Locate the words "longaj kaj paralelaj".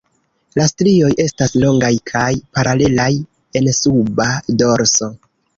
1.65-3.11